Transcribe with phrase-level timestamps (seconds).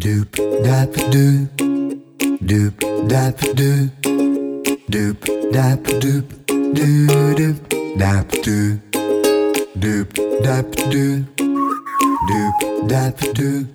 [0.00, 0.32] Doop
[0.64, 1.46] dap doop,
[2.40, 2.72] doop
[3.06, 3.90] dap doop,
[4.88, 5.16] doop
[5.52, 7.56] dap doop, doo doop
[7.98, 8.80] dap doop,
[9.76, 10.08] doop
[10.42, 11.24] dap doop,
[12.30, 13.66] doop dap doop,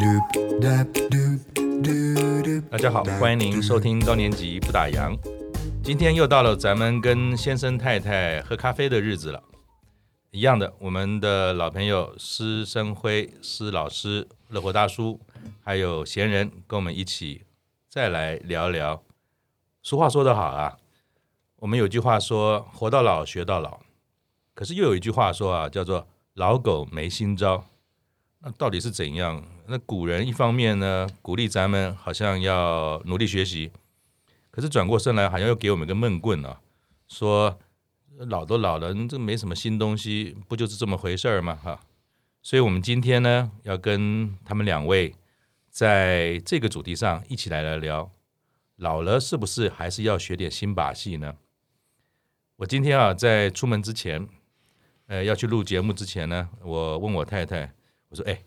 [0.00, 0.24] doop
[0.62, 1.38] dap doop,
[1.82, 2.62] doo doop.
[2.70, 5.14] 大家好，欢迎您收听高年级不打烊。
[5.84, 9.42] 今天又到了咱们跟先生太太喝咖啡的日子了。
[10.30, 15.20] 一样的，我们的老朋友施生辉施老师、乐活大叔，
[15.62, 17.42] 还有闲人，跟我们一起
[17.88, 19.02] 再来聊聊。
[19.82, 20.78] 俗话说得好啊，
[21.56, 23.80] 我们有句话说“活到老，学到老”，
[24.54, 27.64] 可是又有一句话说啊，叫做“老狗没新招”。
[28.40, 29.44] 那到底是怎样？
[29.66, 33.70] 那古人一方面呢，鼓励咱们好像要努力学习，
[34.50, 36.60] 可是转过身来，好像又给我们个闷棍啊，
[37.06, 37.58] 说。
[38.26, 41.56] 老都老了，这没什么新东西，不就是这么回事儿吗？
[41.62, 41.78] 哈，
[42.42, 45.14] 所以我们今天呢，要跟他们两位
[45.68, 48.10] 在这个主题上一起来聊聊，
[48.76, 51.36] 老了是不是还是要学点新把戏呢？
[52.56, 54.28] 我今天啊，在出门之前，
[55.06, 57.72] 呃，要去录节目之前呢，我问我太太，
[58.08, 58.42] 我说：“哎，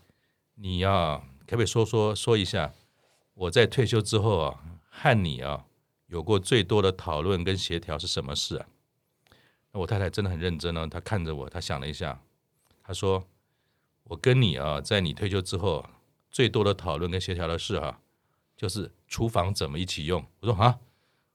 [0.55, 2.73] 你要可不可以说说说一下，
[3.33, 5.65] 我在退休之后啊，和你啊
[6.07, 8.65] 有过最多的讨论跟协调是什么事啊？”
[9.71, 12.21] 那我太太真的很认真呢，她看着我，她想了一下，
[12.83, 13.25] 她说
[14.11, 15.85] ：“我跟你啊，在你退休之后，
[16.29, 17.99] 最多的讨论跟协调的事啊，
[18.57, 20.79] 就是厨房怎么一起用。”我说：“啊，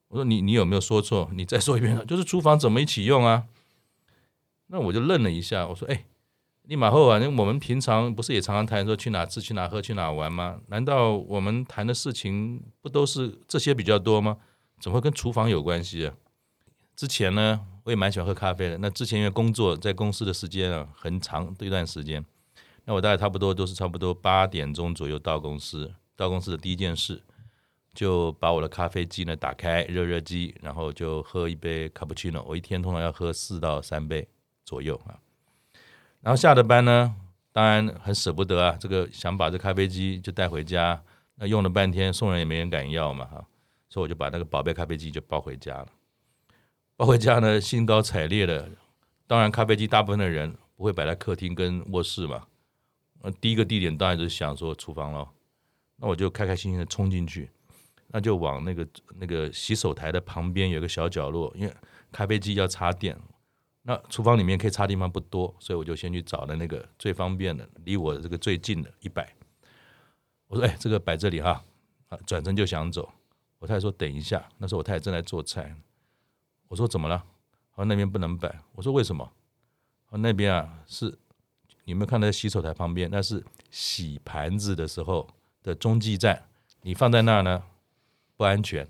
[0.08, 1.30] 我说你你有没有说错？
[1.32, 3.44] 你再说一遍，就是厨房怎么一起用啊？”
[4.68, 6.04] 那我就愣了一下，我说：“哎，
[6.64, 10.60] 立马后啊，那我们平常不是也常常谈说去哪吃、去哪喝、去哪玩吗？
[10.66, 14.36] 难道我们谈的事情不都是这些比较多吗？
[14.82, 16.14] 怎么会跟厨房有关系啊？”
[16.94, 18.76] 之前呢，我也蛮喜欢喝咖啡的。
[18.76, 22.22] 那之前因为工作在公司的时间啊很长的一段时间，
[22.86, 25.92] 那我大概差不多都是差不多八点钟左右到公司。
[26.14, 27.22] 到公司的第一件事，
[27.92, 32.42] 就把我的咖啡机呢打开，热热机，然后就喝一杯卡布奇诺。
[32.48, 34.26] 我一天通常要喝四到三杯
[34.64, 35.20] 左右啊。
[36.20, 37.14] 然后下了班呢，
[37.52, 41.02] 当然很舍不得啊，这个想把这咖啡机就带回家。
[41.34, 43.46] 那用了半天，送人也没人敢要嘛哈，
[43.90, 45.88] 所以我就把那个宝贝咖啡机就抱回家了。
[46.96, 48.70] 抱回家呢，兴高采烈的。
[49.26, 52.46] 当然，咖啡机大部分的人不会摆在客厅跟卧室嘛。
[53.40, 55.28] 第一个地点当然就是想说厨房喽。
[55.96, 57.50] 那我就开开心心的冲进去，
[58.08, 61.74] 那就往那个那个洗手台的旁边有个小角落，因为
[62.12, 63.18] 咖啡机要插电。
[63.82, 69.32] 那厨房里面可以插地方不多，所以我就先去找了那个最方便的，离我这个最近的一摆。
[70.48, 71.64] 我说：“哎，这个摆这里哈。”
[72.08, 73.12] 啊，转身就想走。
[73.58, 75.74] 我太太说：“等一下。”那时候我太太正在做菜。
[76.68, 77.24] 我说怎么了？
[77.70, 78.60] 他说那边不能摆。
[78.74, 79.32] 我说为什么？
[80.10, 81.18] 那边啊是，
[81.86, 83.08] 你有没有看到洗手台旁边？
[83.10, 85.26] 那是洗盘子的时候
[85.62, 86.44] 的中继站，
[86.82, 87.62] 你放在那呢
[88.36, 88.86] 不安全。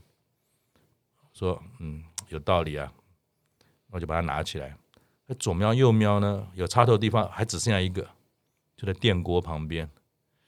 [1.34, 2.90] 说嗯有道理啊，
[3.90, 4.74] 我就把它拿起来。
[5.38, 8.08] 左瞄右瞄呢，有插头的地方还只剩下一个，
[8.76, 9.88] 就在电锅旁边。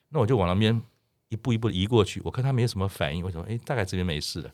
[0.09, 0.81] 那我就往那边
[1.29, 3.45] 一步一步移过去，我看他没什么反应，为什么？
[3.47, 4.51] 哎，大概这边没事了。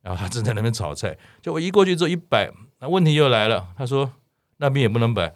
[0.00, 3.74] 然后他正在那边炒菜，就我移过去之后一摆，那问题又来了。
[3.76, 4.14] 他说
[4.56, 5.34] 那边也不能摆。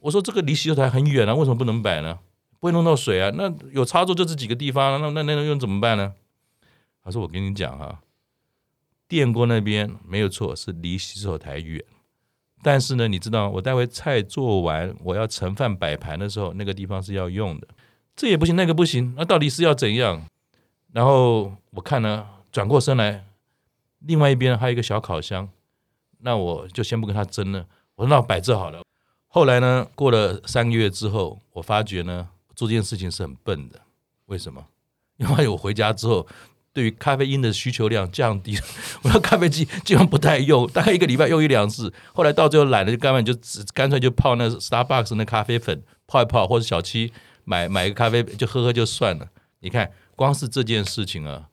[0.00, 2.18] 我说这个离洗手台很远啊，为什么不能摆呢？
[2.60, 3.30] 不会弄到水啊。
[3.34, 6.14] 那有插座就这几个地方，那那那用怎么办呢？
[7.04, 8.00] 他说我跟你讲哈，
[9.06, 11.82] 电锅那边没有错，是离洗手台远。
[12.62, 17.68] 但是呢，你知道我待会菜做完，我要盛饭摆盘的时候，那个地方是要用的。
[18.16, 20.26] 这也不行，那个不行，那到底是要怎样？
[20.92, 23.24] 然后我看呢，转过身来。
[24.00, 25.48] 另外一边还有一个小烤箱，
[26.20, 27.66] 那我就先不跟他争了。
[27.94, 28.80] 我说那我摆这好了。
[29.28, 33.80] 后来呢，过了三个月之后，我发觉呢，做这件事情是很笨的。
[34.26, 34.66] 为什么？
[35.16, 36.26] 因为我回家之后，
[36.72, 38.62] 对于咖啡因的需求量降低了，
[39.02, 41.92] 我的咖啡机基本不太用，大概一个礼拜用一两次。
[42.12, 43.40] 后来到最后懒了，就干脆就
[43.74, 47.12] 干脆就泡那 Starbucks 那咖啡粉泡一泡，或者小七
[47.44, 49.28] 买买一个咖啡就喝喝就算了。
[49.60, 51.48] 你看，光是这件事情啊。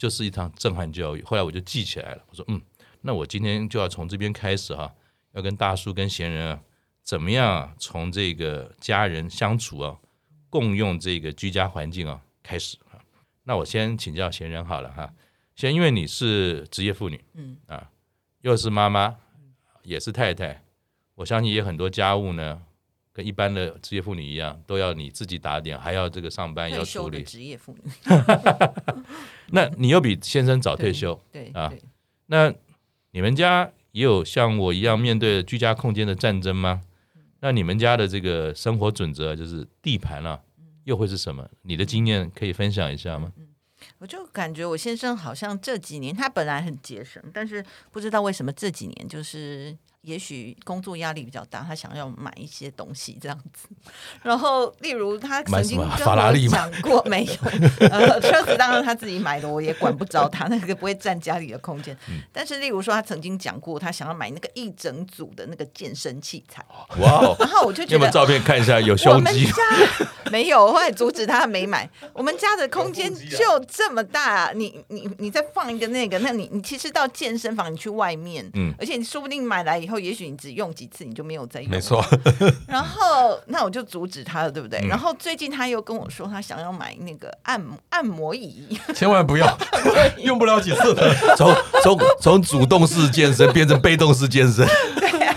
[0.00, 1.22] 就是一场震撼教育。
[1.24, 2.58] 后来我就记起来了，我说：“嗯，
[3.02, 4.90] 那我今天就要从这边开始哈，
[5.34, 6.60] 要跟大叔跟闲人啊，
[7.10, 9.98] 怎么样从这个家人相处啊，
[10.48, 13.02] 共用这个居家环境啊开始啊。
[13.42, 15.12] 那我先请教贤人好了哈，
[15.56, 17.90] 先因为你是职业妇女，嗯啊，
[18.42, 19.16] 又是妈妈，
[19.82, 20.62] 也是太太，
[21.16, 22.62] 我相信也有很多家务呢。”
[23.12, 27.24] 跟一般的职业妇女一样，都要你自己打点，还要这个上班要处理。
[27.24, 27.90] 职业妇女，
[29.50, 31.72] 那你又比先生早退休，对，对啊。
[32.26, 32.54] 那
[33.10, 36.82] 你们家也有像我一样面对居家空间的战争吗？
[37.40, 40.40] 那你们家的这个生活准则就是地盘啊，
[40.84, 41.48] 又会是什么？
[41.62, 43.32] 你的经验可以分享一下吗？
[43.36, 43.48] 嗯，
[43.98, 49.76] 我就感觉我先生好像这几年他本来很节省，但是不知道为什么这几年就是。
[50.02, 53.68] 也许工作压力比较大，他想要买一些东西这样子。
[54.22, 57.32] 然后，例如他曾经跟我讲过，没有，
[57.90, 61.94] 呃，车子当然他自己买的，我也管不着他，那个不会占家里的空间。
[62.08, 66.64] 嗯、但是，例如说他曾经讲过，他想要买那个一整组的那个健身器材。
[66.98, 67.36] 哇！
[67.38, 68.80] 然后我就觉得，有没有照片看一下？
[68.80, 69.46] 有胸肌？
[70.32, 71.86] 没有，我后来阻止他没买。
[72.14, 79.89] 我们家的空间就这么大，啊，你你你再放一个那个，那你你其实到健身房，你去外面，嗯，而且你说不定买来以后。
[79.90, 81.68] 然后也许你只用几次，你就没有再用。
[81.68, 82.00] 没错。
[82.68, 84.78] 然后那我就阻止他了，对不对？
[84.82, 88.78] 嗯、然后最近他又跟我说，他想要买那个按摩按摩椅。
[88.94, 89.58] 千万不要，
[90.22, 91.12] 用不了几次的。
[91.36, 91.52] 从
[91.82, 94.64] 从从主动式健身变成被动式健身。
[94.94, 95.34] 对啊。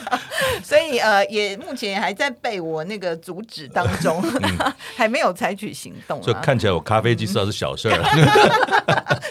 [0.64, 6.22] 所以呃，也目前还在被我那个阻止当中，嗯、还没有采取行动。
[6.22, 7.98] 所以看起来我咖啡机至少是小事儿。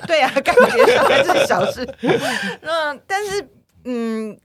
[0.05, 1.89] 对啊，感觉上还是小事。
[2.61, 3.49] 那但是
[3.85, 4.37] 嗯。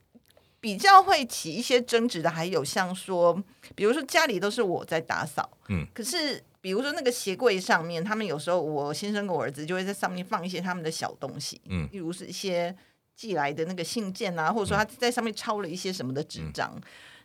[0.60, 3.42] 比较会起一些争执的，还有像说，
[3.76, 12.76] 比如说家里都是我在打扫，嗯，可是比如说那个鞋柜上面，他们有时候我先生跟我儿子就会在上面放一些他们的小东西，嗯，例如是一些
[13.16, 16.82] 寄来的那个信件啊，或者说他在上面抄了一些什么的纸张，嗯，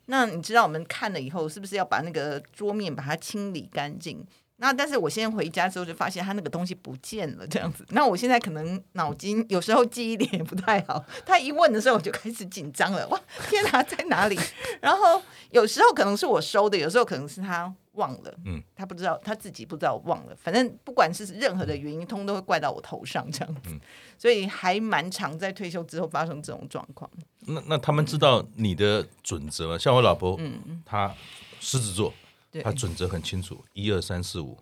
[0.07, 4.25] 那你知道我们看了以后，是不是要把那个桌面把它清理干净？
[4.63, 7.85] 那但是我现在回家之后就发现他那个东西不见了，这样子。
[7.91, 13.07] 那我现在可能脑筋有时候记忆力也不太好，他一问的时候我就开始紧张了。
[13.09, 13.21] 哇，
[13.51, 14.39] 天哪，在哪里？
[14.81, 15.21] 然后
[15.51, 20.37] 有时候可能是我收的，有时候可能是他忘了，嗯，他不知道他自己不知道忘了。
[20.41, 23.63] 反正不管是任何的原因，通通都会怪到我头上这样子。
[23.67, 23.81] 嗯，
[24.17, 27.11] 所以还蛮常在退休之后发生这种状况。
[27.41, 29.77] 那那他们知道你的准则吗？
[29.77, 31.13] 像我老婆，嗯嗯，她
[31.59, 32.15] 狮子座。
[32.63, 34.59] 他准则很清楚，一二三四五。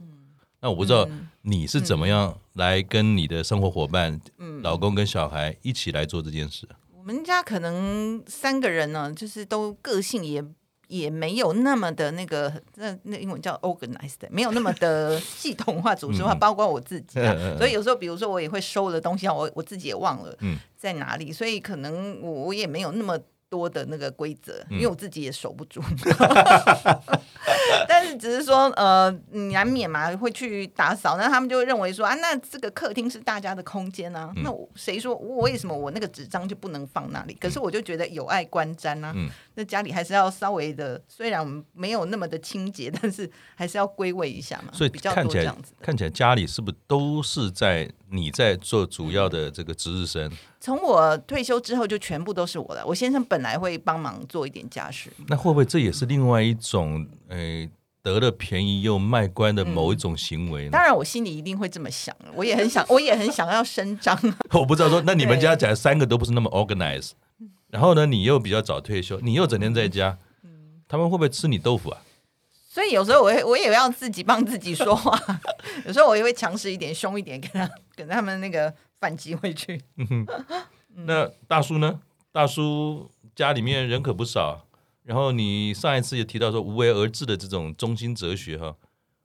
[0.61, 1.09] 那我不知道
[1.41, 6.69] 你是怎么样来跟你的生活伙伴、嗯、老公跟小孩一起来做这件事。
[6.95, 10.45] 我们家可能三个人呢，就是都个性也
[10.89, 17.35] 也没有那么的那个，那那英文叫 organized，没有那么的系统化、组织化， 包括我自己、啊。
[17.57, 20.37] 所以有时候，比如说我也会收的东西，我我自己也忘了
[20.77, 23.19] 在哪里，所以可能我我也没有那么。
[23.51, 27.01] 多的那个规则，因为我自己也守不住，嗯、
[27.89, 29.11] 但是只是说，呃，
[29.53, 37.35] 难免嘛，会去打扫，那他们就会认为说啊，那这个客厅是大家的空间啊，嗯、那谁说我为什么我那个纸张就不能放那里？
[37.41, 44.73] 可是我就觉得有碍观瞻啊，嗯、那家里还是要稍微的，虽然我们没有那么的清洁， 但是还是要归位一下嘛。
[44.73, 50.31] 所以比较看起来，看起来家里是不是都是在你在做主要的这个值日生？
[50.61, 52.85] 从我退休之后，就全部都是我的。
[52.87, 57.69] 我先生本来会帮忙做一点家事，那会不会这也是另外一种诶
[58.03, 60.71] 得了便宜又卖乖的某一种行为呢？
[60.73, 64.15] 当然，我心里一定会这么想，我也很想，我也很想要伸张。
[64.53, 67.13] 我不知道说，那你们家讲三个都不是那么 organized，
[67.69, 70.19] 然后呢，你又比较早退休，你又整天在家，
[70.87, 72.03] 他们会不会吃你豆腐啊？
[72.69, 75.19] 所以有时候我我也要自己帮自己说话，
[75.87, 78.73] 有时候我也会强势一点、凶一点，跟他跟他们那个。
[79.01, 79.83] 反击回去。
[81.07, 82.01] 那大叔呢？
[82.31, 84.67] 大叔家里面人可不少。
[85.03, 88.77] 然后你上一次也提到说无为而治的这种中心哲学哈。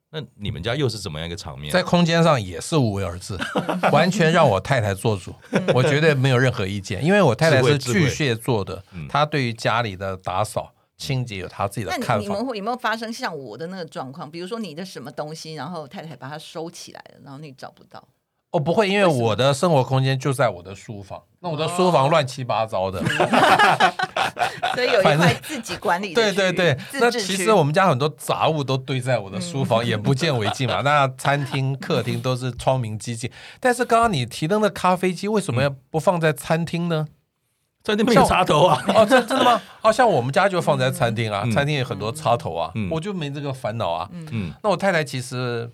[0.10, 1.72] 那你们家又是怎么样一个场面？
[1.72, 3.38] 在空间上也是无为而治，
[3.92, 5.36] 完全让我太太做主，
[5.74, 7.04] 我绝对没有任何意见。
[7.04, 12.14] 因为我太太是巨蟹座的，她对于家里的打扫清洁有她自己的看法。
[12.16, 14.32] 那你们会有没有发生像我的那个状况？
[14.32, 18.08] 比如说你的什么东西，然后太太把它收起来了，然后你找不到。
[18.56, 21.22] 我、哦、不会，因为我的生活空间就在我的书房。
[21.42, 23.04] 那我的书房乱七八糟的，
[24.74, 26.22] 所以有一块自己管理的。
[26.22, 30.80] 对对对，那其实我们家很多杂物都堆在我的书房，眼不见为净嘛。
[30.84, 33.30] 那餐厅、客厅都是窗明几净。
[33.60, 37.10] 但是刚刚你提的咖啡机为什么要不放在餐厅呢？
[37.84, 38.82] 餐厅没有插头啊？
[38.88, 39.62] 哦，真真的吗？
[39.82, 44.10] 哦，像我们家就放在餐厅啊，餐厅有很多插头啊，我就没这个烦恼啊。
[44.32, 45.70] 嗯，那我太太其实。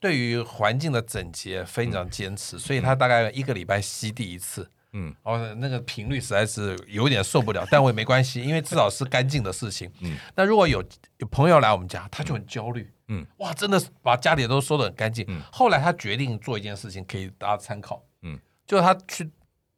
[0.00, 4.68] 对于环境的整洁非常坚持，嗯、所以他大概一个礼拜吸地一次。
[4.92, 9.88] 嗯，哦，那个频率实在是有点受不了，但我也没关系，因为至少是干净的事情。
[10.00, 10.82] 嗯，那如果有
[11.18, 12.90] 有朋友来我们家，他就很焦虑。
[13.06, 15.24] 嗯，哇，真的是把家里都收得很干净。
[15.28, 18.02] 嗯，后来他决定做一件事情，可以大家参考。
[18.22, 19.30] 嗯，就是他去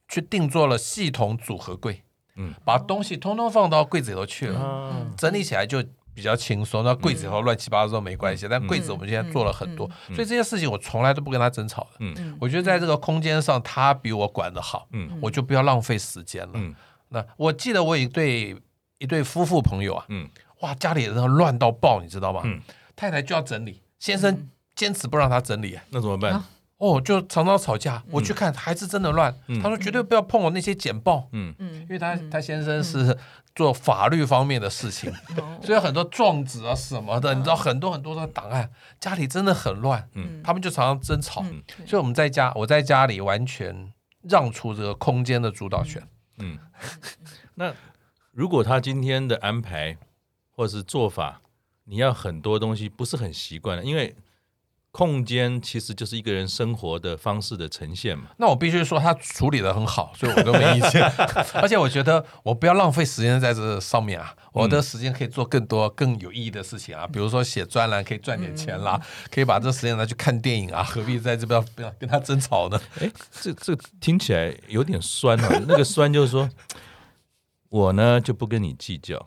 [0.09, 2.03] 去定做了系统组合柜。
[2.37, 4.61] 嗯，把东西通通放到柜子里头去了，
[4.95, 5.85] 嗯、整理起来就。
[6.15, 8.47] 比较轻松，那柜子后乱七八糟都没关系。
[8.47, 11.97] 嗯、但柜子我们现在做了很多，嗯、所以这些事情我从来都不跟他争吵的。
[12.01, 16.53] 嗯、我觉得在这个空间上，他比我管得好，嗯、我就不要浪费时间了。
[16.55, 16.75] 嗯、
[17.09, 18.57] 那我记得我有一对
[18.99, 20.29] 一对夫妇朋友啊，嗯、
[20.61, 22.43] 哇，家里人乱到爆，你知道吗？
[22.45, 22.61] 嗯、
[22.95, 26.33] 太太就要整理，先生坚持不让他整理，那怎么办？
[26.33, 26.49] 啊
[26.83, 28.03] 哦，就常常吵架。
[28.11, 29.33] 我去看还是真的乱。
[29.63, 31.29] 他说绝对不要碰我那些简报。
[31.31, 33.17] 嗯嗯，因为他他先生是
[33.55, 35.13] 做法律方面的事情，
[35.63, 40.09] 所以很多状纸啊什么的，你知道很多很多的档案，家里真的很乱。
[40.15, 41.45] 嗯，他们就常常争吵。
[41.87, 46.03] 所以我们在家，我在家里完全让出这个空间的主导权。
[46.39, 46.59] 嗯，
[47.55, 47.73] 那
[48.33, 49.97] 如果他今天的安排
[50.51, 51.43] 或者是做法，
[51.85, 54.17] 你要很多东西不是很习惯的，因为。
[54.93, 58.25] 空间其实就是一个人生活的方式的呈现嘛。
[58.37, 61.03] 那我必须说他处理的很好，所以我都没意见。
[61.63, 72.79] 而且我觉得我不要浪费时间在这上面啊，我的时间可以做更多更有意义的事情啊，比如说写专栏可以赚点钱啦，可以把这时间拿去看电影啊，何必在这边不要跟他争吵呢？
[73.01, 75.63] 哎，这这听起来有点酸啊。
[75.67, 76.51] 那个酸就是说，
[77.71, 79.27] 我呢就不跟你计较。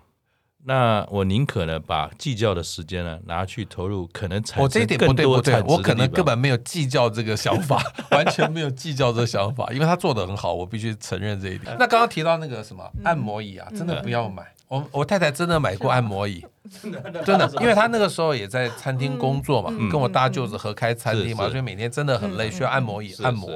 [0.67, 5.67] 那我宁可呢，把计较的时间呢拿去投入可能产生更多产值的地方。
[5.67, 7.79] 我可能根本没有计较这个想法，
[8.09, 11.75] 完全没有计较这个想法，因为他做的很好，我必须承认这一点。
[11.77, 14.43] 那刚刚提到那个什么按摩椅啊，真的不要买。
[14.67, 16.43] 我我太太真的买过按摩椅，
[17.23, 23.51] 真的，因为她那个时候也在餐厅工作嘛，跟我大舅子合开餐厅嘛，所以每天真的很累，需要按摩椅按摩。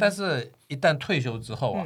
[0.00, 1.84] 但是，一旦退休之后啊，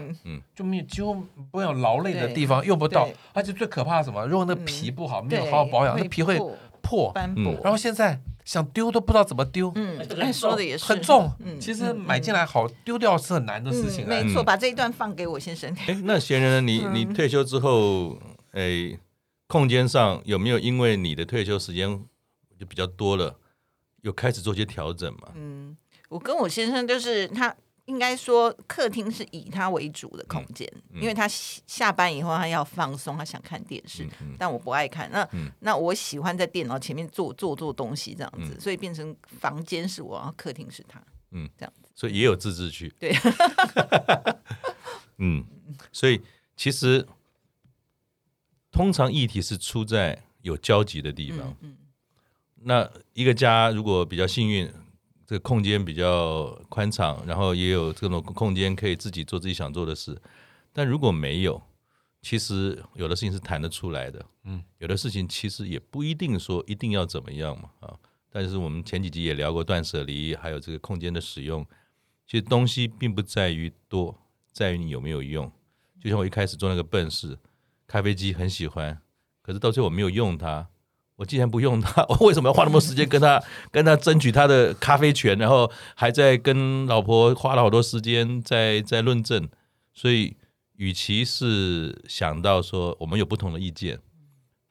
[0.56, 1.14] 就没有几乎
[1.50, 3.06] 不会有劳累的地方，用不到。
[3.34, 4.26] 而且最可怕什么？
[4.26, 6.40] 如果那皮不好，没有好好保养，那皮会
[6.80, 7.12] 破。
[7.62, 9.70] 然后现在想丢都不知道怎么丢。
[9.74, 10.00] 嗯，
[10.32, 11.30] 说的也是，很重。
[11.60, 14.08] 其实买进来好，丢掉是很难的事情。
[14.08, 15.70] 没错，把这一段放给我先生。
[15.86, 18.18] 哎，那闲人，你你退休之后？
[18.52, 18.98] 诶，
[19.46, 21.88] 空间上有没有因为你的退休时间
[22.58, 23.38] 就比较多了，
[24.02, 25.32] 有开始做些调整吗？
[25.34, 25.76] 嗯，
[26.08, 27.54] 我跟我先生就是他
[27.86, 34.06] 应该说客厅是以他为主的空间，嗯嗯、因为他下班以后他要放松，他想看电视，
[34.38, 35.10] 但我不爱看。
[35.10, 42.92] 那、嗯、那我喜欢在电脑前面做做做东西这样子，嗯、所以变成房间是我，然后客厅是他，嗯，这样子，所以也有自治区。
[42.98, 43.12] 对，
[45.18, 45.44] 嗯，
[45.90, 46.20] 所以
[46.56, 47.06] 其实。
[48.72, 51.40] 通常议题是出在有交集的地方。
[51.60, 51.76] 嗯嗯、
[52.62, 54.68] 那一个家如果比较幸运，
[55.26, 60.20] 这个空间比较宽敞，然后也有这种空间可以自己做自己想做的事。
[60.72, 61.62] 但如果没有，
[62.22, 64.24] 其实有的事情是谈得出来的。
[64.44, 67.70] 嗯，有的事情其实也不一定说一定要怎么样嘛。
[67.80, 67.94] 啊，
[68.30, 71.66] 但是我们前几集也聊过断舍离，还有这个空间的使用。
[72.26, 74.18] 其实东西并不在于多，
[74.50, 75.52] 在于你有没有用。
[76.00, 77.38] 就像我一开始做那个笨事。
[77.86, 79.00] 咖啡机很喜欢，
[79.42, 80.68] 可是到最后我没有用它。
[81.16, 85.36] 我既然不用它， 我为什么要花那么多时间跟他 跟他争取他的咖啡权？
[85.38, 89.48] 然后还在跟老婆花了好多时间在在论证。
[89.94, 90.36] 所以，
[90.76, 94.00] 与其是想到说我们有不同的意见，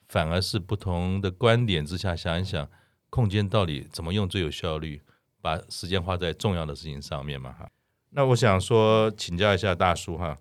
[0.10, 2.68] 反而是不同的观点之下想一想，
[3.10, 5.01] 空间到底怎么用最有效率，
[5.41, 7.70] 把时间花在重要的事情上面嘛哈。
[8.10, 10.36] 那我想说，请教一下大叔哈，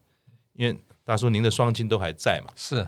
[0.55, 0.77] 因为。
[1.11, 2.53] 大叔，您的双亲都还在嘛？
[2.55, 2.87] 是。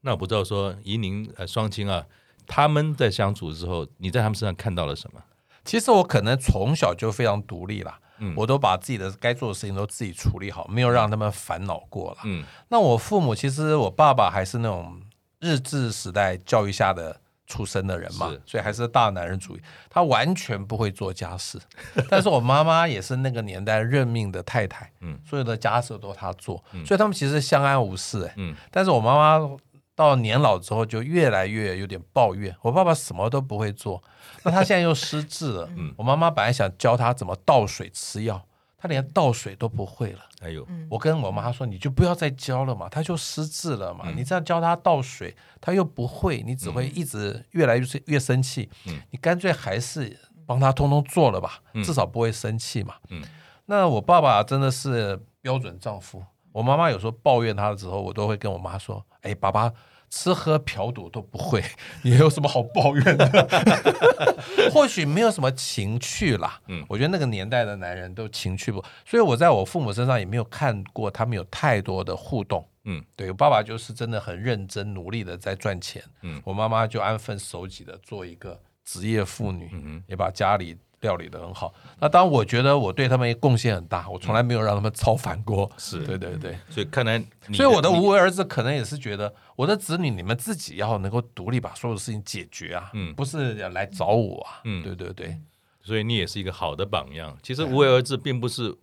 [0.00, 2.06] 那我不知道说，以您呃双亲啊，
[2.46, 5.22] 他们在相处之后，你在他们身上看到了什么？
[5.62, 12.20] 其实我可能从小就非常独立啦，嗯，我都把自己的该做的事情都自己处理好，没有让他们烦恼过了。
[12.24, 12.42] 嗯。
[12.70, 14.98] 那我父母其实我爸爸还是那种
[15.38, 17.20] 日治时代教育下的。
[17.48, 21.58] 出生的人嘛，所以还是大男人主义，他完全不会做家事。
[22.08, 28.32] 但是我妈妈也是那个年代任命的太太，嗯，所有的家事都她做，嗯、所以他们其实相安无事、欸。
[28.36, 29.56] 嗯，但是我妈妈
[29.96, 34.02] 到年老之后就越来越有点抱怨，我爸爸什么都不会做，
[34.44, 35.70] 那他现在又失智了。
[35.74, 38.44] 嗯，我妈妈本来想教他怎么倒水吃药。
[38.80, 40.64] 他连倒水都不会了，哎呦！
[40.88, 44.04] 我跟我妈说，你就不要再教了嘛，他就失智了嘛。
[44.06, 48.70] 嗯、你这样教他倒水，他又不会，你只会一直越来越越生气。
[48.86, 50.16] 嗯、你干脆还是
[50.46, 52.94] 帮他通通做了吧，嗯、至少不会生气嘛。
[53.10, 53.20] 嗯、
[53.66, 59.72] 那我爸爸真的是标准丈夫，我妈妈有时候抱怨他的时候，我都会跟我妈说：“哎，爸爸。”
[60.10, 61.62] 吃喝嫖赌都不会，
[62.02, 63.48] 你有什么好抱怨的？
[64.72, 66.60] 或许没有什么情趣啦。
[66.68, 72.66] 嗯，我觉得那个年代的男人都情趣不，所以我在我父母身上也没有看过他们有太多的互动。
[72.84, 76.02] 嗯，对，我爸爸就是真的很认真努力的在赚钱。
[76.22, 80.76] 嗯，我妈妈就安分守己的做一个职业妇女，嗯嗯，也把家里。
[81.00, 85.70] 料理的很好，那当然我觉得我对他们贡献很大，我从来没有让他们操烦过。
[85.78, 86.04] 是。
[86.04, 95.38] 对对对，所以看来，所以我的无为儿子可能也是觉得我的子女，你们自己要能够独立把所有的事情解决啊，嗯，不是要来找我啊，嗯，对对对，
[95.82, 97.36] 所以你也是一个好的榜样。
[97.42, 98.76] 其实无为儿子并不是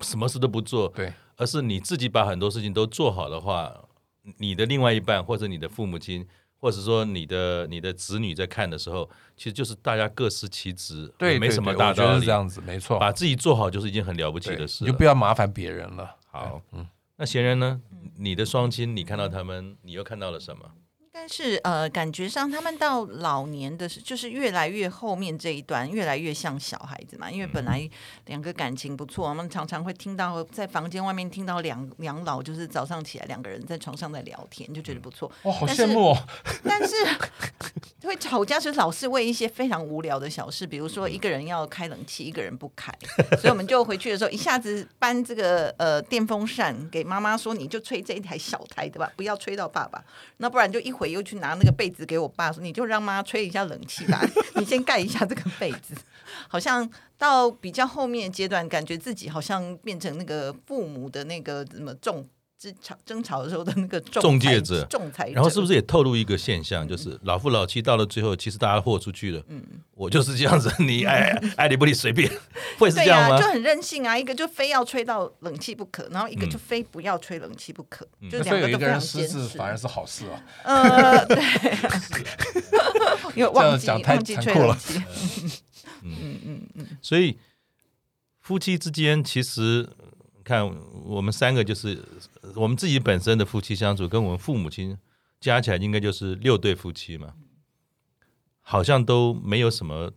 [0.00, 3.70] 什么事都不做，对，而是你自己把很多事情都做好的话，
[4.38, 6.26] 你的另外一半或者你的父母亲。
[6.64, 9.06] 或者说你的你的子女在看的时候，
[9.36, 12.98] 其实就是大家各司其职，对，没什么大道理，这样子没错。
[12.98, 16.16] 把自己做好就是一件很了不起的事，你就不要麻烦别人了。
[16.26, 17.78] 好，嗯，那贤人呢？
[18.16, 20.64] 你的双亲，你看到他们，你又看到了什么？
[21.16, 27.30] 但是呃，感觉上他们到老年的，就是越来越后面这一段，越来越像小孩子嘛。
[27.30, 27.88] 因为本来
[28.26, 35.30] 两个感情不错，我们常常会听到在房间外面听到两两老，就是早上起来两个人在床上在聊天，就觉得不错。
[35.44, 36.18] 哇，好羡慕哦！
[36.64, 36.96] 但是
[38.02, 42.92] 会吵架，就是老是为一些非常无聊的小事，比如说一个人要开冷气，一个人不开，
[43.38, 50.04] 所以我们就回去的时候一下子搬这个呃电风扇给妈妈说，你就吹这一台小台对吧，不要吹到爸爸，
[50.38, 51.03] 那不然就一回。
[51.10, 54.20] 又去拿那个被子给我爸说，你就让妈吹一下冷气吧，
[54.56, 55.94] 你先盖一下这个被子。
[56.48, 62.26] 好像到比较后面阶段，感觉自己好像变成那个父母的那个什么重。
[62.64, 69.42] 争吵争吵的时候的那个中介者，仲裁，然后是不是也透露一个现象，就是老夫老妻到了最后，其实大家豁出去了。
[69.48, 69.62] 嗯，
[69.94, 72.30] 我就是这样子， 你爱 爱理不理随便，
[72.78, 73.38] 会是这样吗？
[73.38, 80.42] 就很任性啊，一个就非要吹到冷气不可，然后一个就非不要吹冷气不可，就两个都非常坚持，反而是好事啊。
[80.64, 81.42] 呃，对，
[83.34, 85.02] 因为忘记忘记吹冷气。
[86.02, 87.38] 嗯嗯嗯，所以
[88.40, 89.88] 夫妻之间其实。
[90.44, 90.70] 看
[91.04, 91.98] 我们三个，就是
[92.54, 94.96] 我们自己本身的夫妻相处，跟我们父母亲
[95.40, 97.34] 加起来，应该就是六对夫妻嘛，
[98.60, 100.12] 好像都没有什么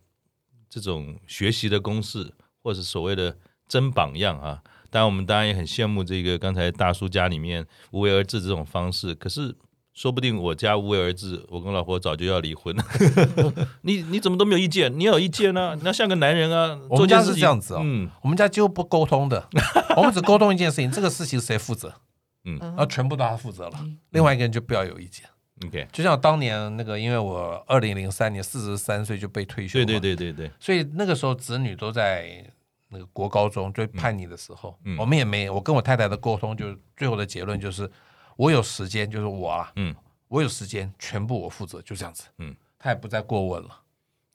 [0.69, 4.61] 这种学习的公式，或者所谓的真榜样啊。
[4.89, 9.55] 当然，我们当然也很羡慕这个刚才大叔家里面无为而治这种方式，可是。
[9.97, 12.85] 说不定我家无为而治，我跟老婆早就要离婚了。
[13.81, 14.95] 你你怎么都没有意见？
[14.95, 15.73] 你要有意见啊！
[15.73, 16.79] 你要像个男人啊！
[16.87, 19.49] 我们家是这样子哦，嗯，我们家几乎不沟通的，
[19.95, 21.91] 我们只沟通一件事情，这个事情谁负责？
[22.45, 25.25] 嗯，然后全部都他负责了，另外一个人就不要有意见。
[25.65, 32.45] OK，就像当年那个，因为我二零零三年四十三岁就被退休，对对对对对，所以那个时候子女都在
[32.89, 37.89] 那个国高中最叛逆的时候，嗯我们也没，我跟我太太的沟通，就是最后的结论就是。
[38.37, 39.93] 我有时间就是我啊，嗯，
[40.29, 43.81] 我有时间全部我负责，就这样子，嗯，他也不再过问了。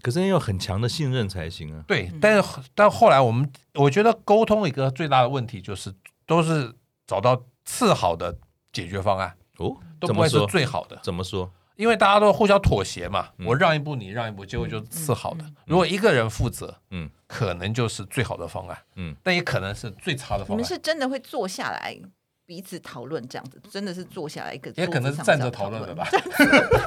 [0.03, 1.85] 可是要有很强的信任才行啊。
[1.87, 5.95] 对，但是但后来我们我觉得沟通一个最大的问题就是
[6.27, 6.75] 都是
[7.07, 8.37] 找到次好的
[8.73, 10.99] 解决方案哦，都不会是最好的。
[11.03, 11.51] 怎么说？
[11.77, 15.45] 因为大家都互相妥协嘛，我让一步你让一步，结果就是次好的。
[15.67, 20.51] 如果一个人负责，嗯，可能就是最好的方案，嗯，但也可能是最差的方案。
[20.51, 21.99] 你们是真的会坐下来？
[22.45, 26.07] 彼此讨论这样子，真的是坐下来一个，也可能是站着讨论的吧。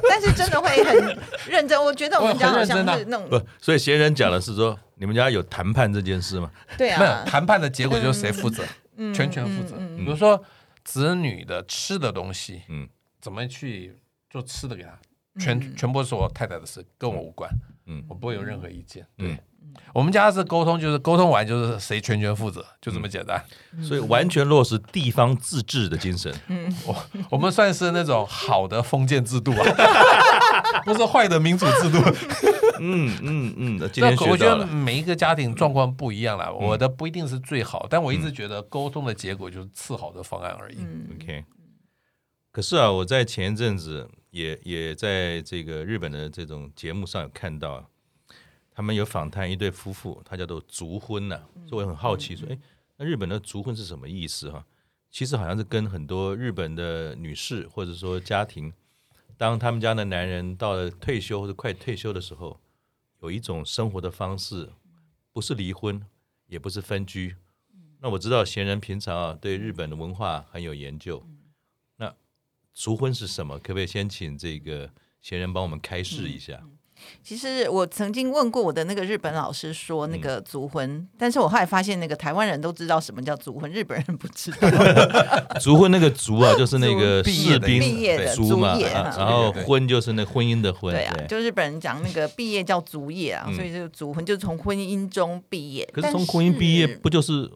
[0.10, 1.82] 但是真的会很认真。
[1.82, 6.52] 我觉得我们 家好像是那种不，所以贤人讲的是说，你们家有谈判这件事吗？
[6.78, 8.64] 对啊，没有谈判的结果就是谁负责，
[9.14, 9.76] 全权负责。
[9.98, 10.44] 比如说
[10.84, 12.88] 子女的吃的东西，嗯，
[13.22, 13.98] 怎么去
[14.30, 15.00] 做吃的给他，
[15.40, 17.50] 全全部是我太太的事，跟我无关。
[17.88, 19.06] 嗯，我不会有任何意见。
[19.18, 19.38] 对。
[19.94, 23.42] 我们家是沟通，就是沟通完就是谁全权负责，就这么简单。
[23.82, 26.34] 所以完全落实地方自治的精神。
[26.48, 26.96] 嗯，我
[27.32, 29.64] 我们算是那种好的封建制度啊，
[30.84, 31.98] 不是坏的民主制度。
[32.82, 40.78] 嗯嗯嗯， 那我觉得每一个家庭状况不一样啦，我的不一定是最好，但我一直觉得沟通的结果就是次好的方案而已。
[41.16, 41.46] OK。
[42.52, 47.90] 可是啊，我在前一阵子也也在这个日本的这种节目上有看到。
[48.76, 52.60] 他们有访谈一对夫妇，他叫做族婚呐、啊，所以我很好奇说，哎，
[52.98, 54.66] 那日本的族婚是什么意思哈？
[55.10, 58.74] 其实好像是跟很多日本的女士或者说家庭，
[59.38, 62.60] 当他们家的男人到了退休或者快退休的时候，
[63.22, 64.70] 有一种生活的方式，
[65.32, 66.06] 不是离婚，
[66.48, 67.38] 也不是分居。
[68.02, 71.26] 那我知道闲人平常啊对日本的文化很有研究，
[71.96, 72.14] 那
[72.74, 73.58] 族婚是什么？
[73.60, 76.62] 可不可以先请这个闲人帮我们开示一下？
[77.24, 84.70] 其实我曾经问过我的那个日本老师说那个族婚，嗯、但是我后来发现那个台湾人都知道什么叫族婚，日本人不知道。
[85.60, 90.94] 族婚那个族啊，就是那个士兵毕业的族嘛，然后婚就是那婚姻的婚。
[90.94, 95.88] 对啊，就日本人讲那个毕业叫族业啊，所以就族婚就是从婚姻中毕业。
[95.94, 97.50] 可是从婚姻毕业不就是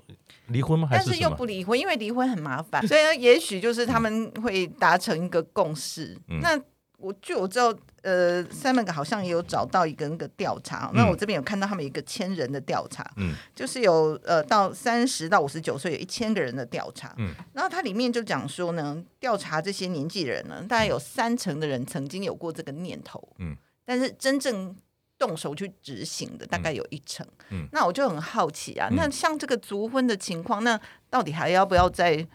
[0.48, 0.88] 离婚吗？
[0.90, 6.18] 还是但是又不离婚，因为离婚很麻烦，所以也许就是他们会达成一个共识。
[6.30, 6.60] 嗯、那
[7.00, 7.76] 我据我知道。
[8.02, 24.74] 呃，Simon 好像也有找到一个那个调查，嗯、那我这边有看到他们一个千人的调查，嗯，就是有呃到三十到五十九岁有一千个人的调查，嗯，然后它里面就讲说呢，调查这些年纪人呢，大概有三成的人曾经有过这个念头，嗯，但是真正
[25.18, 32.26] 动手去执行的大概有一成，嗯，那我就很好奇啊，嗯、那像这个族婚的情况，那到底还要不要再？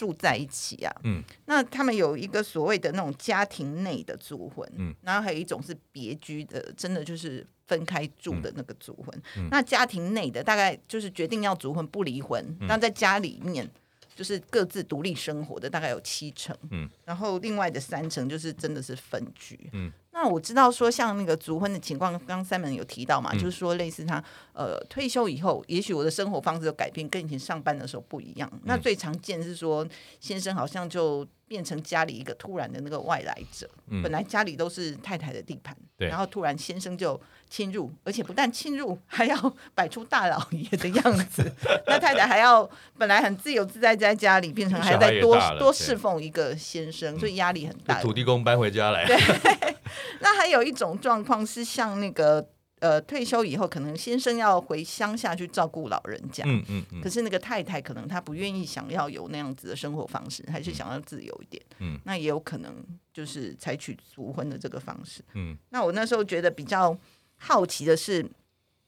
[0.00, 0.90] 住在一起啊。
[1.04, 9.22] 嗯，那他们有一个所谓的那种家庭内的组婚，嗯，然后还有一种是别居的，真的就是分开住的那个组婚。
[9.36, 13.70] 嗯，那家庭内的大概就是决定要组婚不离婚，那、嗯、在家里面
[14.16, 19.92] 就是各自独立生活的大概有七成，嗯，然后另外的三成就是真的是分居，嗯。
[20.12, 28.50] 那我知道说，像那个族婚的情况，刚刚 Simon 有提到嘛，嗯、就是说类似他呃退休以后，也许我的生活方式有改变，跟以前上班的时候不一样。
[28.52, 29.86] 嗯、那最常见是说，
[30.18, 37.18] 先生好像就变成家里一个突然的那个外来者，嗯、本来家里都是太太的地盘，对然后突然先生就
[37.48, 41.50] 侵入，而且不但侵入，还要 摆出大老爷的样子。
[41.86, 42.68] 那太太还要
[42.98, 48.02] 本来很自由自在在家里，变成还要再多多侍奉一个先生，所以压力很大。
[48.02, 49.06] 土地公搬回家来。
[49.06, 49.16] 对。
[50.20, 52.46] 那还有一种状况是像那个
[52.80, 62.74] 呃退休以后，可能先生要回乡下去照顾老人家，嗯嗯嗯，可是那个太太可能她不愿意想要有那样子的生活方式，还是想要自由一点，嗯，那也有可能
[63.12, 66.96] 就是采取族婚的这个方式，嗯，那我那时候觉得比较
[67.36, 68.24] 好奇的是，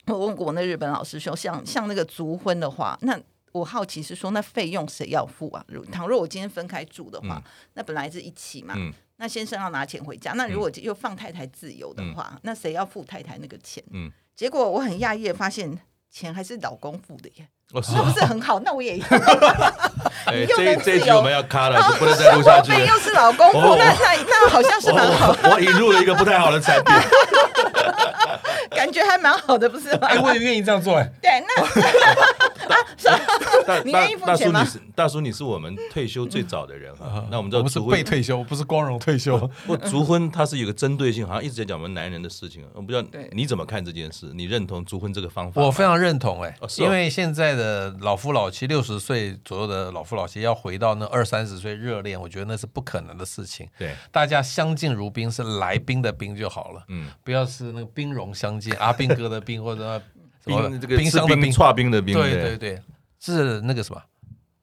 [0.06, 3.18] 我问过那日本老师说，像像那个族婚的话，那
[3.52, 5.64] 我好奇是说，那费用谁要付啊？
[5.68, 7.42] 如倘若我今天分开住的话，嗯、
[7.74, 8.92] 那本来是一起嘛，嗯。
[9.18, 13.82] 那先生要拿钱回家，那如果又放太太自由的话，嗯、那谁要付太太那个钱？
[13.92, 15.78] 嗯，结果我很讶异的发现，
[16.10, 18.58] 钱还是老公付的耶，哦、是那不是很好？
[18.66, 19.06] 那我也要。
[20.26, 22.72] 哎，这这一集我们要 卡了，就不能再录下去。
[22.72, 25.36] 又是老公付，哦、那那那好像是蛮好。
[25.50, 26.94] 我引入了一个不太好的产品，
[28.70, 30.08] 感觉还蛮好的，不是吗？
[30.08, 31.08] 哎，我也愿意这样做哎。
[31.20, 34.66] 对，那啊， 你愿意付钱吗？
[34.94, 37.24] 大叔，你是我们退休最早的人哈。
[37.30, 39.38] 那我们知道，我们是被退休，不是光荣退休。
[39.66, 42.64] 不，足婚它是有个针对性，好像一直在讲我们男人的事情。
[42.74, 44.30] 我不知道你怎么看这件事？
[44.34, 45.62] 你认同足婚这个方法？
[45.62, 53.68] 我非常认同哎，因为现在的老夫老妻，六十岁左右的老夫老妻要回到那二三十岁热恋，我觉得那是不可能的事情。
[53.78, 56.84] 对，大家相敬如宾，是来宾的宾就好了。
[56.88, 60.00] 嗯，不要是那个兵戎相见，阿兵哥的兵或者
[60.44, 62.14] 冰这个冰箱的冰，剉冰的冰。
[62.14, 62.82] 对对对，
[63.20, 64.02] 是那个什么。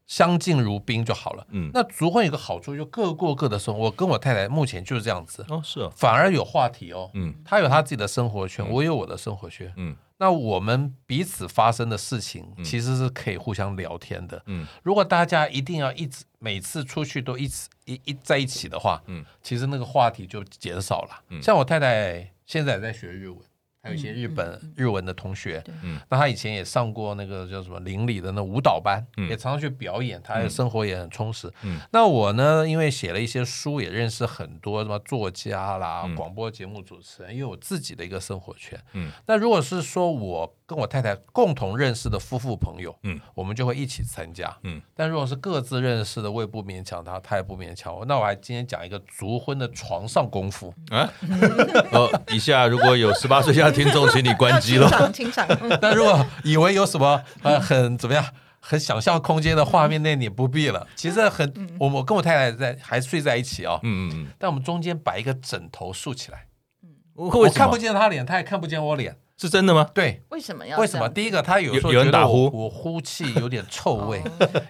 [0.08, 1.46] 相敬如宾就好了。
[1.52, 3.82] 嗯，那族婚有个好处，就各过各的生活。
[3.82, 5.46] 我跟我太太目前就是这样子。
[5.50, 7.12] 哦，是哦，反而有话题哦。
[7.14, 9.72] 嗯，她有她自己的生活圈，我有我的生活圈。
[9.78, 14.42] 嗯，那我们彼此发生的事情，其实是可以互相聊天的。
[14.48, 21.24] 嗯，如果大家一定要一直每次出去都一直一一在一起的话，嗯，其实那个话题就减少了。
[21.30, 23.38] 嗯，像我太太现在也在学日文。
[23.82, 31.52] 还有一些日本、嗯、日文的同学，嗯，那他以前也上过那个叫什么邻里的那舞蹈班，嗯、也常常去表演，他的生活也很充实。
[31.64, 38.78] 嗯，那我呢，因为写了一些书，也认识很多什么作家啦、嗯、广播节目主持人，因为我自己的一个生活圈。
[38.94, 44.56] 嗯，那如果是说我跟我太太共同认识的夫妇朋友，嗯，我们就会一起参加。
[44.64, 48.04] 嗯，但如果是各自认识的，我也不勉强他，他也不勉强我。
[48.06, 51.10] 那我还今天讲一个足婚的床上功夫啊。
[51.94, 53.84] 哦，以下如果有十八岁以下。
[53.84, 55.12] 听众，请你关机了。
[55.12, 55.48] 清场，
[55.82, 58.26] 但如果以为有什么呃很怎么样、
[58.60, 60.86] 很想象空间的画面，那你不必了。
[60.96, 63.80] 其实很，我我跟我太太在还睡在一起哦。
[63.84, 64.28] 嗯嗯嗯。
[64.38, 66.46] 但我们中间摆一个枕头竖起来，
[66.84, 69.90] 嗯我看不见他脸，他也看不见我脸，是真的吗？
[69.94, 70.24] 对。
[70.30, 70.78] 为什么要？
[70.78, 71.08] 为什么？
[71.10, 74.22] 第一个，他有时候有人打呼，我呼气有点臭味，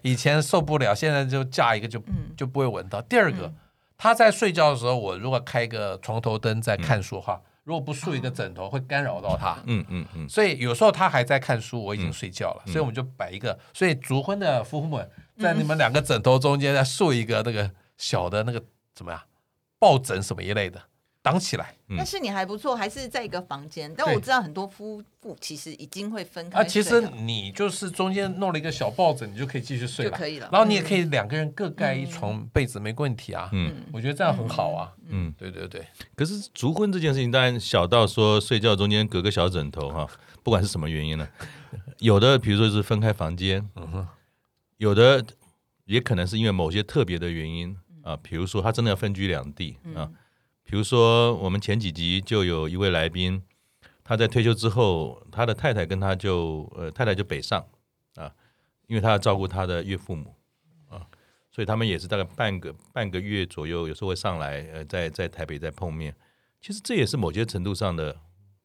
[0.03, 2.01] 以前受不了，现在就架一个就
[2.37, 3.01] 就不会闻到。
[3.01, 3.51] 第二个，
[3.97, 7.41] 他在睡觉的时候，我如果开个床头灯在看书的话。
[7.69, 9.55] 如果不竖一个枕头，会干扰到他。
[9.67, 10.27] 嗯嗯嗯。
[10.27, 13.59] 所以有时候他还在看书，我已经睡觉了，所以我们就摆一个。
[13.75, 18.59] 所以足婚的夫妇们在你们两个枕头中间再竖一个那个小的那个
[18.95, 19.21] 怎么样
[19.77, 20.81] 抱枕什么一类的
[21.21, 21.75] 挡起来。
[21.97, 23.91] 但是你还不错，还是在一个房间。
[23.97, 26.59] 但我知道很多夫妇其实已经会分开。
[26.59, 30.47] 啊，其实你就是中间弄了一个小抱枕，你就可以继续睡了，就可以了。
[30.51, 33.49] 然后你也可以两个人各盖一床被子，没问题啊。
[33.53, 34.93] 嗯，我觉得这样很好啊。
[35.07, 35.83] 嗯，对对对。
[36.15, 40.07] 可是足婚这件事情，当然小到说睡觉中间隔个小枕头哈，
[40.43, 41.27] 不管是什么原因呢，
[41.97, 44.07] 有的比如说是分开房间，嗯，
[44.77, 45.25] 有的
[45.85, 50.07] 也可能是因为某些特别的原因啊，比如说他真的要分居两地啊。
[50.69, 53.41] 比如说，我们前几集就有一位来宾，
[54.03, 57.65] 他在退休之后，他的太太跟他就呃，太太就北上
[58.13, 58.31] 啊，
[58.85, 60.35] 因为他要照顾他的岳父母
[60.87, 61.07] 啊，
[61.51, 66.15] 所以他们也是大概半个半个月左右，有时候会上来呃，在在台北再碰面。
[66.61, 68.17] 其实这也是某些程度上的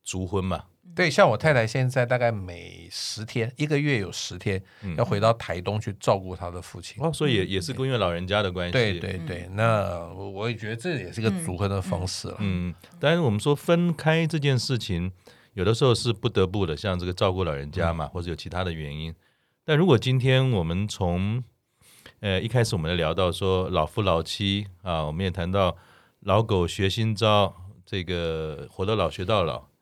[0.03, 0.67] 族婚嘛。
[0.95, 4.63] 对，像我太太现在大概每十天，一个月有十天
[4.97, 8.73] 要回到台东去照顾她的父亲，哦，所以也也是因为老人家的关系。
[8.73, 12.37] 对对对，那我也觉得这也是一个组合的方式了。
[12.39, 15.11] 嗯，当然我们说分开这件事情，
[15.55, 19.13] 有的时候是不得不的，像这个照顾老人家嘛，或者有其他的原因。
[19.65, 21.43] 但如果今天我们从
[22.21, 25.77] 呃，一开始我们聊到说老夫老妻啊，我们也谈到
[26.21, 27.53] 老狗学新招，
[27.85, 29.74] 这个活到老学到老。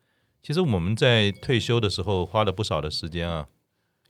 [0.43, 3.49] 其实我们在退休的时候花了不少的时间啊，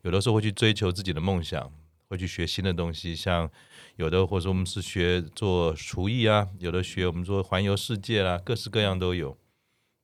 [0.01, 1.71] 有的时候会去追求自己的梦想，
[2.09, 3.51] 会去学新的东西，像
[3.97, 9.37] 有的或者说我们是学做厨艺啊，有的学我们说环游世界啦、啊，各式各样都有。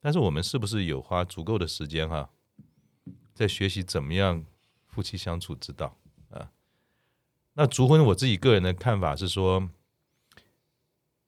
[0.00, 2.28] 但是我们是不是有花足够的时间哈、
[3.34, 4.44] 在学习怎么样
[4.86, 5.96] 夫妻相处之道
[6.30, 6.50] 啊？
[7.54, 9.70] 那卒婚我自己个人的看法是说，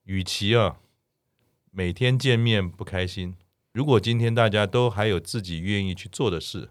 [0.04, 0.78] 与其啊
[1.70, 3.34] 每天见面不开心。
[3.72, 6.70] 如果今天大家都还有自己愿意去做的事，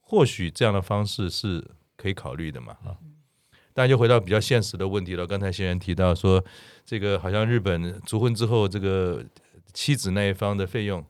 [0.00, 1.64] 或许这样的方式是
[1.96, 2.76] 可以考虑的嘛？
[2.84, 2.96] 啊，
[3.72, 5.26] 大家就回到比较现实的问题了。
[5.26, 6.44] 刚才先生提到说，
[6.84, 9.24] 这个好像日本卒婚之后，这个
[9.72, 11.02] 妻子那一方的费用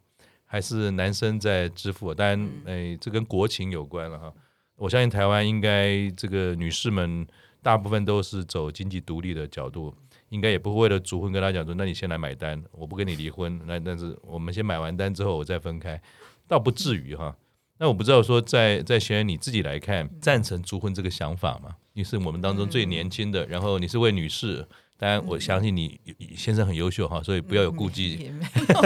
[0.45, 2.15] 还是男生在支付。
[2.15, 4.33] 当然，哎，这跟国情有关了哈。
[4.77, 7.27] 我相信台湾应该这个女士们
[7.63, 9.93] 大部分都是走经济独立的角度。
[10.31, 13.61] 应该也不会为了主婚跟他讲说，那你先来买单，我不跟你离婚。
[13.67, 16.01] 那但是我们先买完单之后，我再分开，
[16.49, 17.37] 倒不至于哈。
[17.79, 21.77] 那我不知道说在，在在学员你自己来看，赞成卒婚这个想法吗？
[21.93, 24.67] 你是我们当中最年轻的，然后你是位女士，
[24.99, 26.01] 当然我相信你
[26.37, 28.33] 先生很优秀哈，所以不要有顾忌。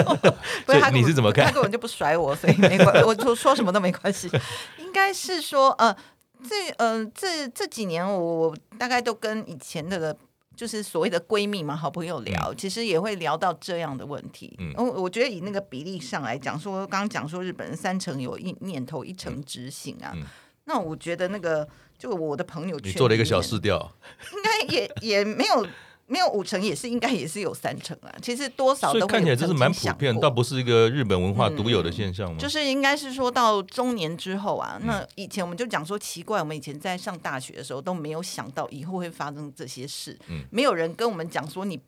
[0.66, 1.46] 所以你是怎么看？
[1.46, 4.29] 他根本就不甩我，所以没关， 我说说什么都没关系。
[4.79, 5.96] 应该是说，呃，
[6.48, 10.16] 这呃这这几年我大概都跟以前的。
[10.56, 14.54] 就是所谓的闺蜜嘛，好朋友聊，其实也会聊到这样的问题。
[14.58, 20.14] 嗯，我我觉得以那个比例上来讲，说刚刚讲说日本人三成有一念头，一成执行啊。
[20.64, 21.66] 那我觉得那个
[21.98, 23.92] 就我的朋友圈，你做了一个小试调，
[24.32, 25.66] 应该也也没有。
[26.11, 32.38] 没有五成也是应该也是有三成啊，其实多少都看起来就是蛮普遍，倒不是一个日本文化独有的现象吗、嗯。
[32.38, 41.81] 就是应该是说到中年之后啊，那以前我们就讲说奇怪，我们以前在上大学的时候都没有想到以后会发生这些事，嗯、没有人跟我们讲说你。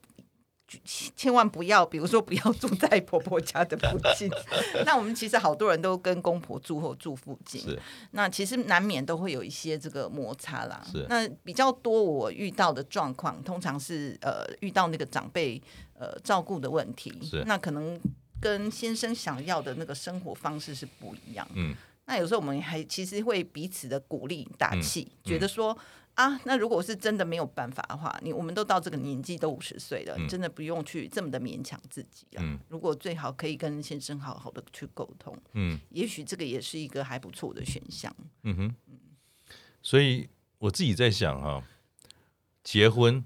[0.84, 4.30] 千万不要，比如说不要住在婆婆家的附近。
[4.86, 7.78] 那我们其实好多人都跟公婆住或住附近，是
[8.12, 10.82] 那其实难免都会有一些这个摩擦啦。
[10.90, 15.60] 是那比较多我遇到的状况，通常是呃遇到那个长辈
[15.94, 18.00] 呃照顾的问题，是那可能
[18.40, 21.46] 跟先生想要的那个生活方式是不一样。
[21.54, 21.74] 嗯，
[22.12, 25.76] 那有时候我们还其实会彼此的鼓励打气，嗯、觉得说。
[26.14, 32.44] 啊，那如果是真的没有办法的话，你我们都到这个年纪，都五十岁了，嗯、真的不用去这么的勉强自己啊。
[32.44, 38.14] 嗯、如果最好可以跟先生好好的去沟通，嗯，也许这个也是一个还不错的选项。
[38.42, 38.74] 嗯哼，
[39.80, 41.64] 所以我自己在想哈、啊，
[42.62, 43.24] 结婚、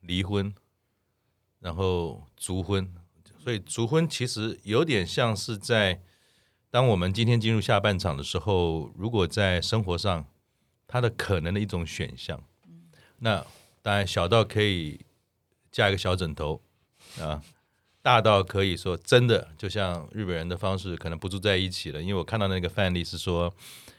[0.00, 0.54] 离婚，
[1.60, 2.94] 然后卒婚，
[3.42, 6.02] 所以卒婚其实有点像是在
[6.76, 10.26] 当我们今天进入下半场的时候，如果在生活上。
[10.88, 12.40] 它的可能的一种选项，
[13.18, 13.44] 那
[13.82, 15.00] 当然小到可以
[15.72, 16.60] 加一个小枕头
[17.20, 17.42] 啊，
[18.02, 22.00] 大到可以说真的就像日本人的方式，可能不住在一起了。
[22.00, 23.52] 因为我看到那个范例是说，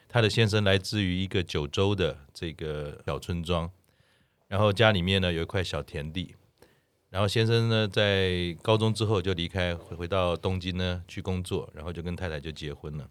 [0.07, 3.69] 他的先生来自于一个九州的这个小村庄，
[4.47, 6.35] 然后家里面呢有一块小田地，
[7.09, 13.09] 然后先生呢在高中之后就离开，回回到东京呢去工作，然后就跟太太就结婚了。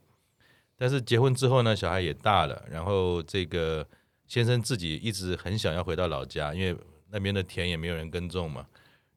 [0.76, 3.86] 但是结婚之后呢，小孩也大了，然后这个
[4.26, 6.76] 先生自己一直很想要回到老家，因为
[7.10, 8.66] 那边的田也没有人耕种嘛。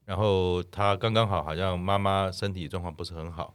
[0.06, 3.54] 然后他刚刚好好像妈妈身体状况不是很好，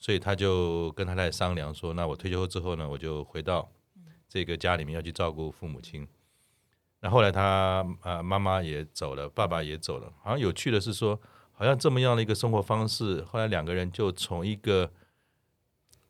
[0.00, 3.70] 所以他就跟太太商量说：“那我退休之后呢，我就回到
[4.28, 6.06] 这个家里面要去照顾父母亲。”
[7.00, 10.12] 那后来他啊妈妈也走了，爸爸也走了。
[10.22, 11.20] 好像有趣的是说，
[11.52, 14.90] 好像这么样的一个生活方式，后来两个人就从一个。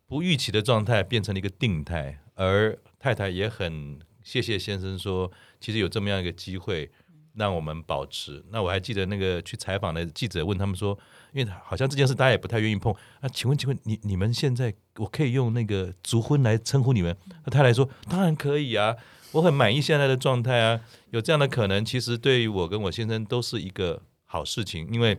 [0.09, 6.89] 不预期的状态变成了一个定态，而太太也很谢谢先生说，其实有这么样一个机会
[7.35, 8.41] 让我们保持。
[8.53, 10.97] 那我还记得那个去采访的记者问他们说，
[11.33, 12.95] 因为好像这件事大家也不太愿意碰。
[13.21, 17.17] 那请问，请问你你们现在我可以用那个卒婚来称呼你们？
[17.45, 18.95] 那太太说当然可以啊，
[19.37, 20.81] 我很满意现在的状态啊。
[21.11, 25.19] 有这样的可能，其实对于我跟我先生都是一个好事情，因为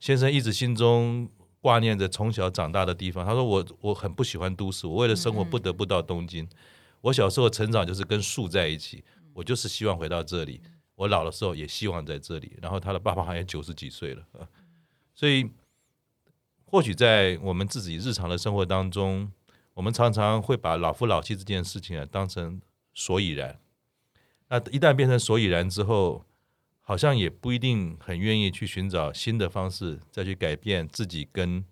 [0.00, 1.28] 先生一直心中。
[1.62, 6.48] 挂念着从小长大的地方，他说我我很不喜欢都市，我为了生活不得不到东京。
[7.00, 9.02] 我小时候成长就是跟树在一起，
[9.34, 10.60] 我就是希望回到这里。
[10.94, 12.56] 我老的时候也希望在这里。
[12.62, 14.22] 然后他的爸爸好像九十几岁了，
[15.12, 15.50] 所以
[16.66, 19.28] 或许在我们自己日常的生活当中，
[19.74, 22.60] 我们常常会把老夫老妻这件事情啊当成
[22.96, 23.60] 所以然。
[24.48, 26.24] 那一旦变成所以然之后，
[26.80, 31.62] 好像也不一定很愿意去寻找新的方式，再去改变自己跟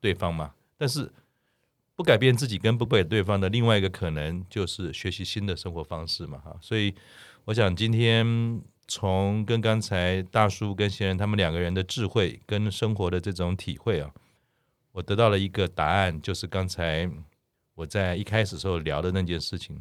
[0.00, 0.54] 对方嘛。
[0.76, 1.12] 但是
[1.94, 6.38] 不改变自己跟不改对方的另外一个可能，就是学习新的生活方式嘛。
[6.38, 6.92] 哈，所以
[7.44, 14.10] 我想今天从跟刚才大叔跟贤人他们两个人的智慧跟生活的这种体会啊，
[14.90, 17.08] 我得到了一个答案，就是刚才
[17.74, 19.80] 我在一开始时候聊的那件事情。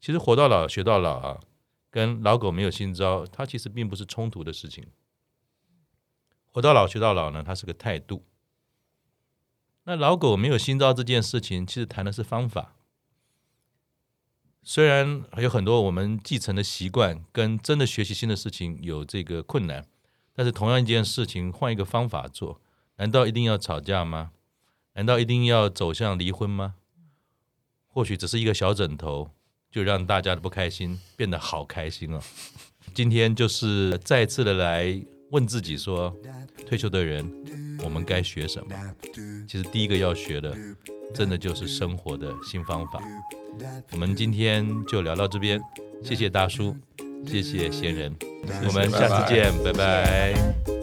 [0.00, 1.40] 其实活到老学到老啊，
[1.90, 4.86] 跟老狗没有新招，它其实并不是冲突的事情。
[6.50, 8.24] 活到老学到老呢，它是个态度。
[9.84, 12.76] 那老狗没有新招这件事情，其实谈的是方法。
[14.62, 19.86] 虽然还有很多我们继承的习惯跟真的学习新的事情有这个困难，
[20.34, 22.60] 但是同样一件事情换一个方法做，
[22.96, 24.32] 难道一定要吵架吗？
[24.92, 26.74] 难道一定要走向离婚吗？
[27.86, 29.30] 或许只是一个小枕头，
[29.70, 32.20] 就让大家的不开心变得好开心了。
[32.94, 35.00] 今天就是再次的来
[35.30, 36.14] 问自己说，
[36.66, 37.30] 退休的人
[37.84, 38.94] 我们该学什么？
[39.46, 40.56] 其实第一个要学的，
[41.14, 43.00] 真的就是生活的新方法。
[43.92, 45.60] 我们今天就聊到这边，
[46.02, 46.76] 谢谢大叔，
[47.26, 48.14] 谢谢闲人，
[48.66, 50.32] 我们下次见，拜拜。
[50.34, 50.77] 拜拜。